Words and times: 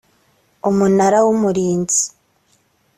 umunara 0.69 1.19
w’umurinzi. 1.25 2.03